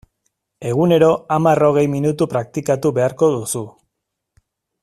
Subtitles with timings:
[0.69, 3.65] Egunero hamar-hogei minutu praktikatu beharko duzu.